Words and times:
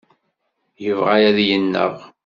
Yebɣa 0.83 1.15
ad 1.27 1.37
yennaɣ. 1.47 1.95